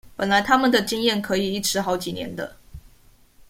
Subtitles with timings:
[0.17, 2.57] 本來他們的經驗可以一吃好幾年的